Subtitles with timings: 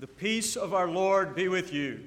[0.00, 2.00] The peace of our Lord be with you.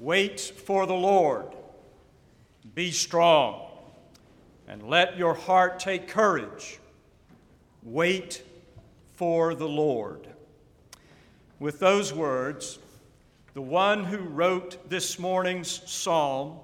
[0.00, 1.54] Wait for the Lord.
[2.74, 3.68] Be strong,
[4.66, 6.80] and let your heart take courage.
[7.82, 8.42] Wait
[9.12, 10.26] for the Lord.
[11.60, 12.78] With those words,
[13.52, 16.60] the one who wrote this morning's psalm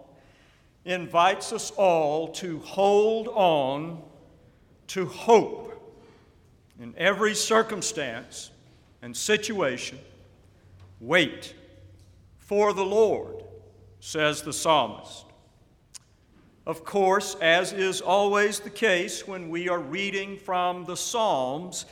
[0.86, 4.00] invites us all to hold on
[4.86, 5.68] to hope
[6.80, 8.50] in every circumstance
[9.02, 9.98] and situation.
[11.00, 11.54] Wait
[12.38, 13.44] for the Lord,
[14.00, 15.26] says the psalmist.
[16.68, 21.86] Of course, as is always the case when we are reading from the Psalms,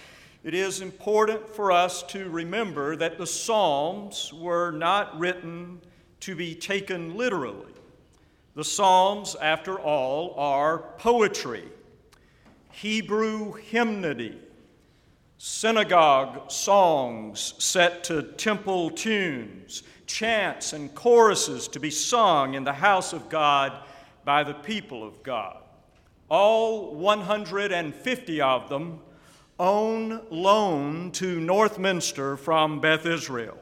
[0.44, 5.80] it is important for us to remember that the Psalms were not written
[6.20, 7.72] to be taken literally.
[8.54, 11.64] The Psalms, after all, are poetry,
[12.70, 14.38] Hebrew hymnody,
[15.38, 23.12] synagogue songs set to temple tunes, chants and choruses to be sung in the house
[23.12, 23.84] of God
[24.24, 25.58] by the people of God.
[26.28, 29.00] All 150 of them
[29.58, 33.58] own loan to Northminster from Beth Israel.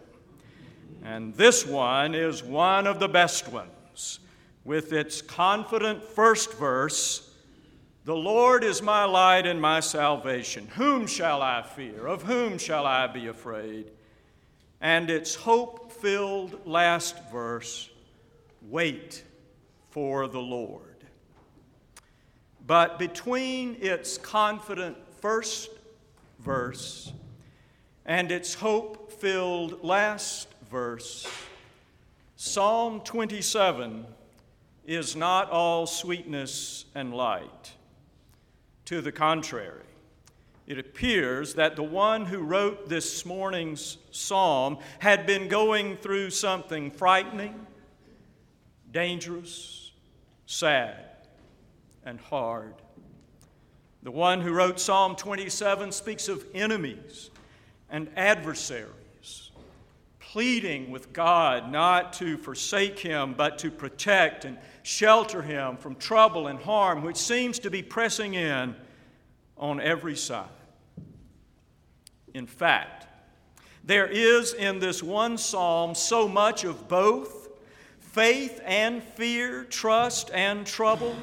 [1.05, 4.20] And this one is one of the best ones,
[4.64, 7.34] with its confident first verse
[8.05, 10.69] The Lord is my light and my salvation.
[10.75, 12.07] Whom shall I fear?
[12.07, 13.91] Of whom shall I be afraid?
[14.83, 17.91] And its hope filled last verse
[18.69, 19.23] Wait
[19.91, 21.05] for the Lord.
[22.67, 25.71] But between its confident first
[26.39, 27.13] verse
[28.07, 31.27] and its hope filled last verse,
[32.37, 34.07] Psalm 27
[34.87, 37.73] is not all sweetness and light.
[38.87, 39.83] To the contrary,
[40.67, 46.91] it appears that the one who wrote this morning's psalm had been going through something
[46.91, 47.67] frightening,
[48.91, 49.92] dangerous,
[50.47, 51.05] sad,
[52.05, 52.75] and hard.
[54.03, 57.31] The one who wrote Psalm 27 speaks of enemies
[57.89, 59.51] and adversaries,
[60.20, 66.47] pleading with God not to forsake him, but to protect and shelter him from trouble
[66.47, 68.77] and harm, which seems to be pressing in
[69.57, 70.48] on every side.
[72.33, 73.07] In fact,
[73.85, 77.48] there is in this one psalm so much of both
[78.01, 81.17] faith and fear, trust and trouble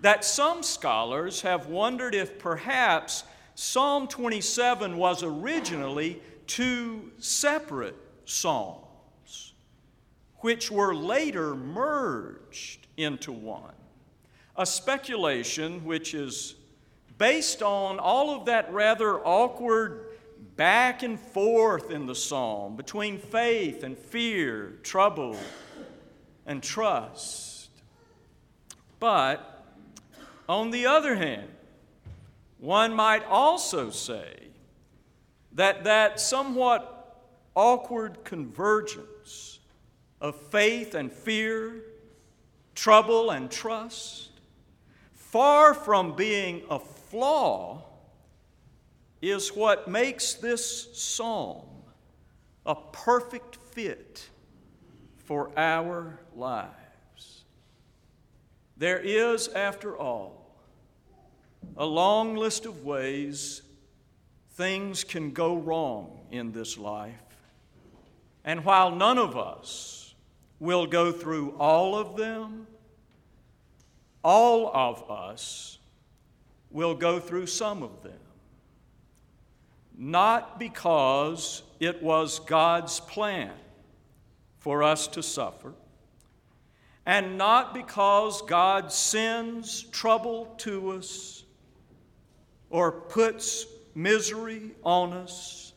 [0.00, 3.24] that some scholars have wondered if perhaps
[3.54, 9.54] Psalm 27 was originally two separate psalms,
[10.38, 13.74] which were later merged into one.
[14.56, 16.56] A speculation which is
[17.22, 20.06] based on all of that rather awkward
[20.56, 25.36] back and forth in the psalm between faith and fear, trouble
[26.46, 27.70] and trust.
[28.98, 29.64] But
[30.48, 31.48] on the other hand,
[32.58, 34.48] one might also say
[35.52, 37.22] that that somewhat
[37.54, 39.60] awkward convergence
[40.20, 41.84] of faith and fear,
[42.74, 44.30] trouble and trust,
[45.14, 46.80] far from being a
[47.12, 47.82] flaw,
[49.20, 51.62] is what makes this psalm
[52.64, 54.30] a perfect fit
[55.18, 57.44] for our lives.
[58.78, 60.56] There is, after all,
[61.76, 63.60] a long list of ways
[64.54, 67.12] things can go wrong in this life.
[68.42, 70.14] And while none of us
[70.58, 72.66] will go through all of them,
[74.24, 75.78] all of us
[76.72, 78.18] will go through some of them.
[79.96, 83.52] Not because it was God's plan
[84.58, 85.74] for us to suffer,
[87.04, 91.44] and not because God sends trouble to us
[92.70, 95.72] or puts misery on us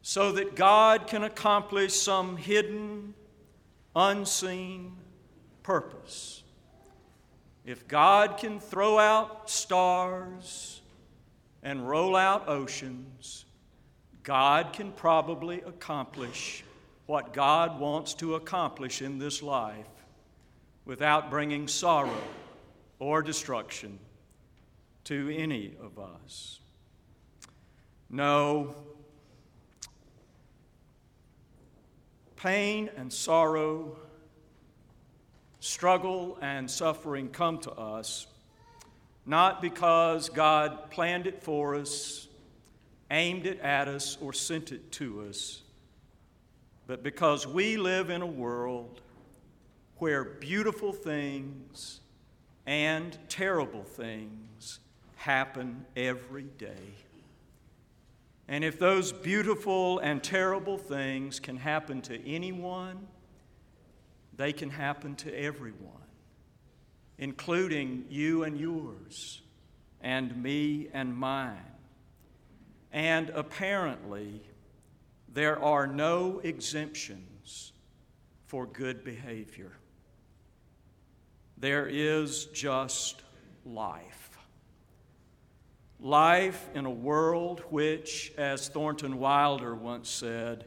[0.00, 3.14] so that God can accomplish some hidden,
[3.94, 4.96] unseen
[5.62, 6.41] purpose.
[7.64, 10.80] If God can throw out stars
[11.62, 13.44] and roll out oceans,
[14.22, 16.64] God can probably accomplish
[17.06, 19.86] what God wants to accomplish in this life
[20.84, 22.22] without bringing sorrow
[22.98, 23.98] or destruction
[25.04, 26.60] to any of us.
[28.10, 28.74] No,
[32.36, 33.96] pain and sorrow,
[35.72, 38.26] struggle and suffering come to us
[39.24, 42.26] not because God planned it for us,
[43.10, 45.62] aimed it at us or sent it to us,
[46.86, 49.00] but because we live in a world
[49.98, 52.00] where beautiful things
[52.66, 54.80] and terrible things
[55.16, 56.94] happen every day.
[58.48, 63.06] And if those beautiful and terrible things can happen to anyone,
[64.36, 66.08] they can happen to everyone,
[67.18, 69.42] including you and yours,
[70.00, 71.58] and me and mine.
[72.92, 74.42] And apparently,
[75.28, 77.72] there are no exemptions
[78.46, 79.72] for good behavior.
[81.56, 83.22] There is just
[83.64, 84.36] life.
[86.00, 90.66] Life in a world which, as Thornton Wilder once said,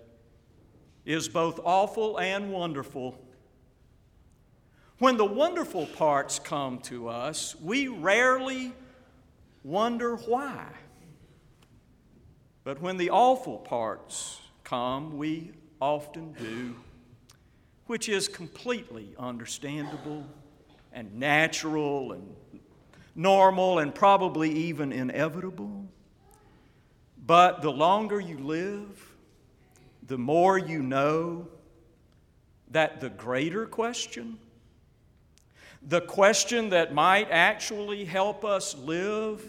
[1.05, 3.19] is both awful and wonderful.
[4.97, 8.71] When the wonderful parts come to us, we rarely
[9.63, 10.67] wonder why.
[12.63, 15.51] But when the awful parts come, we
[15.81, 16.75] often do,
[17.87, 20.25] which is completely understandable
[20.93, 22.35] and natural and
[23.15, 25.85] normal and probably even inevitable.
[27.25, 29.15] But the longer you live,
[30.07, 31.47] the more you know
[32.71, 34.37] that the greater question,
[35.87, 39.43] the question that might actually help us live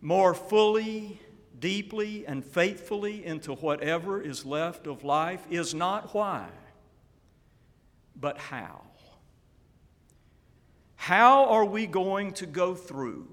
[0.00, 1.18] more fully,
[1.58, 6.48] deeply, and faithfully into whatever is left of life, is not why,
[8.14, 8.82] but how.
[10.94, 13.28] How are we going to go through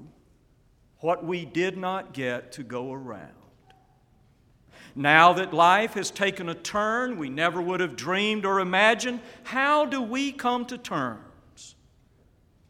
[1.00, 3.32] what we did not get to go around?
[4.96, 9.86] Now that life has taken a turn we never would have dreamed or imagined, how
[9.86, 11.25] do we come to terms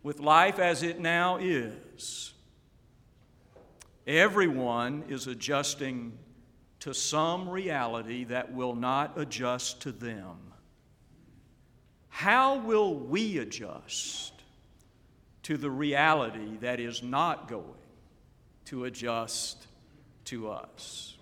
[0.05, 2.31] with life as it now is?
[4.05, 6.15] Everyone is adjusting
[6.81, 10.37] to some reality that will not adjust to them.
[12.09, 14.33] How will we adjust
[15.41, 17.65] to the reality that is not going
[18.65, 19.65] to adjust
[20.25, 21.17] to us?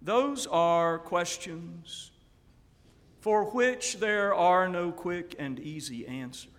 [0.00, 2.12] Those are questions
[3.18, 6.52] for which there are no quick and easy answers.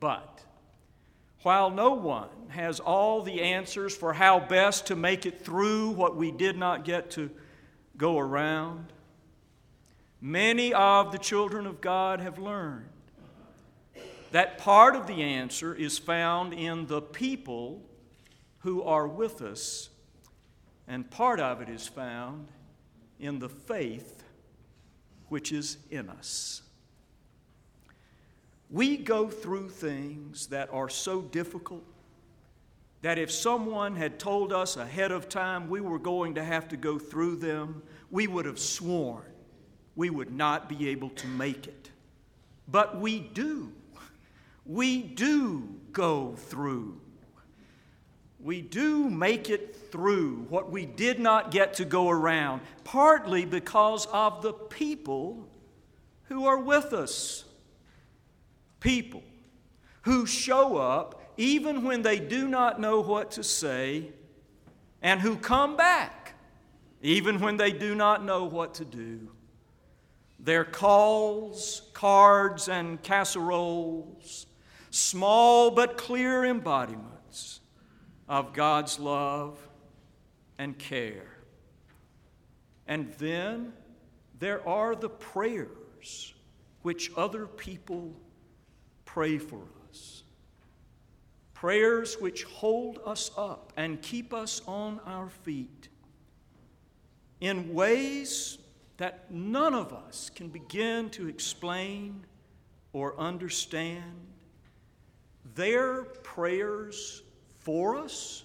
[0.00, 0.44] But
[1.42, 6.16] while no one has all the answers for how best to make it through what
[6.16, 7.30] we did not get to
[7.96, 8.92] go around,
[10.20, 12.88] many of the children of God have learned
[14.30, 17.82] that part of the answer is found in the people
[18.58, 19.88] who are with us,
[20.86, 22.48] and part of it is found
[23.18, 24.22] in the faith
[25.28, 26.62] which is in us.
[28.70, 31.84] We go through things that are so difficult
[33.00, 36.76] that if someone had told us ahead of time we were going to have to
[36.76, 39.22] go through them, we would have sworn
[39.98, 41.90] we would not be able to make it.
[42.68, 43.72] But we do
[44.64, 47.00] we do go through.
[48.38, 54.06] We do make it through what we did not get to go around, partly because
[54.12, 55.48] of the people
[56.24, 57.44] who are with us.
[58.80, 59.22] People
[60.02, 64.10] who show up even when they do not know what to say,
[65.02, 66.34] and who come back
[67.00, 69.28] even when they do not know what to do.
[70.40, 74.48] Their calls, cards, and casseroles
[74.90, 77.60] small but clear embodiments
[78.28, 79.58] of God's love
[80.58, 81.28] and care.
[82.86, 83.72] And then
[84.38, 86.34] there are the prayers
[86.82, 88.14] which other people
[89.08, 90.22] pray for us.
[91.54, 95.88] Prayers which hold us up and keep us on our feet
[97.40, 98.58] in ways
[98.98, 102.22] that none of us can begin to explain
[102.92, 104.26] or understand
[105.54, 107.22] their prayers
[107.60, 108.44] for us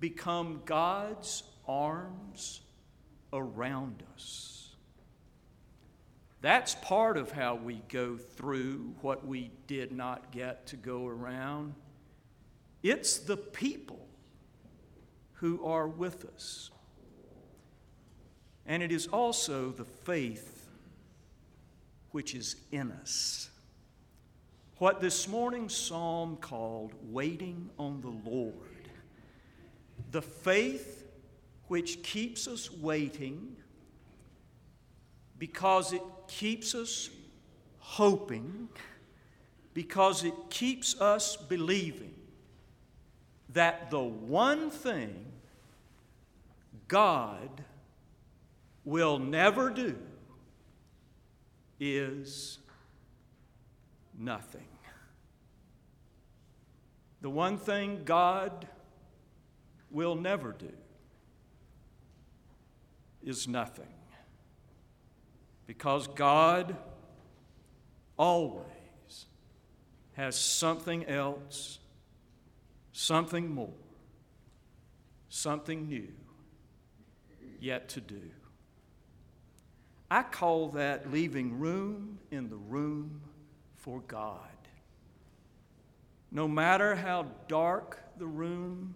[0.00, 2.60] become God's arms
[3.32, 4.67] around us.
[6.40, 11.74] That's part of how we go through what we did not get to go around.
[12.82, 14.06] It's the people
[15.34, 16.70] who are with us.
[18.66, 20.68] And it is also the faith
[22.10, 23.50] which is in us
[24.78, 28.54] what this morning's psalm called waiting on the Lord.
[30.12, 31.04] The faith
[31.66, 33.56] which keeps us waiting
[35.38, 37.10] because it keeps us
[37.78, 38.68] hoping,
[39.74, 42.14] because it keeps us believing
[43.50, 45.24] that the one thing
[46.86, 47.64] God
[48.84, 49.96] will never do
[51.78, 52.58] is
[54.18, 54.66] nothing.
[57.20, 58.66] The one thing God
[59.90, 60.72] will never do
[63.22, 63.97] is nothing.
[65.68, 66.74] Because God
[68.16, 68.64] always
[70.14, 71.78] has something else,
[72.92, 73.68] something more,
[75.28, 76.08] something new
[77.60, 78.22] yet to do.
[80.10, 83.20] I call that leaving room in the room
[83.76, 84.40] for God.
[86.32, 88.94] No matter how dark the room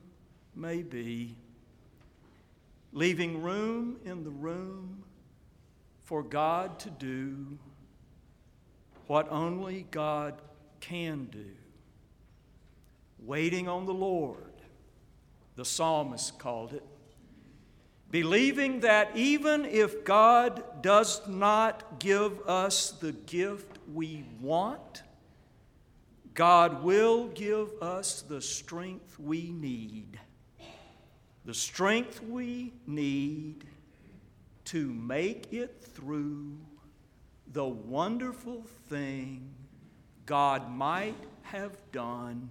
[0.57, 1.37] may be,
[2.95, 5.05] leaving room in the room
[6.05, 7.59] for God to do
[9.07, 10.41] what only God
[10.81, 11.47] can do.
[13.19, 14.53] Waiting on the Lord,
[15.57, 16.85] the psalmist called it.
[18.11, 25.03] Believing that even if God does not give us the gift we want,
[26.35, 30.19] God will give us the strength we need.
[31.45, 33.65] The strength we need
[34.73, 36.57] to make it through
[37.53, 39.51] the wonderful thing
[40.25, 42.49] God might have done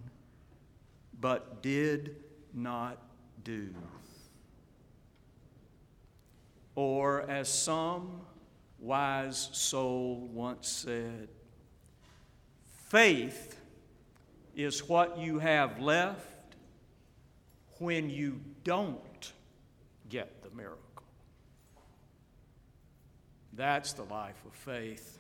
[1.20, 2.16] but did
[2.54, 3.00] not
[3.44, 3.74] do.
[6.76, 8.22] Or, as some
[8.78, 11.28] wise soul once said,
[12.88, 13.60] faith
[14.56, 16.56] is what you have left
[17.80, 19.32] when you don't
[20.08, 20.91] get the miracle.
[23.54, 25.20] That's the life of faith.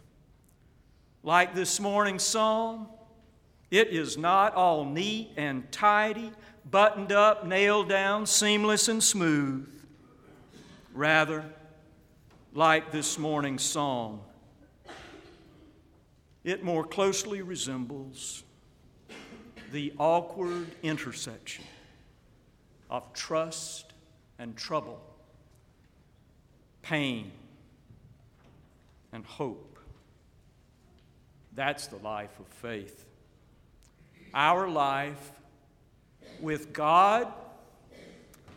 [1.24, 2.88] Like this morning's psalm,
[3.70, 6.32] it is not all neat and tidy,
[6.70, 9.68] buttoned up, nailed down, seamless and smooth.
[10.94, 11.46] Rather,
[12.54, 14.22] like this morning's psalm,
[16.44, 18.44] it more closely resembles
[19.72, 21.64] the awkward intersection
[22.90, 23.94] of trust
[24.40, 25.00] and trouble,
[26.82, 27.32] pain
[29.13, 29.80] and hope.
[31.53, 33.06] That's the life of faith.
[34.34, 35.32] Our life
[36.39, 37.32] with God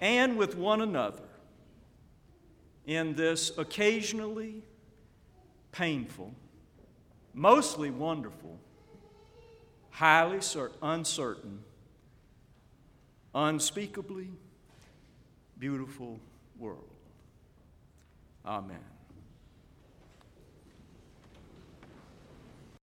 [0.00, 1.22] and with one another
[2.86, 4.62] in this occasionally
[5.72, 6.32] painful,
[7.32, 8.58] mostly wonderful,
[9.90, 10.40] highly
[10.82, 11.60] uncertain,
[13.34, 14.28] unspeakably
[15.58, 16.20] beautiful
[16.58, 16.84] world.
[18.46, 18.93] Amen.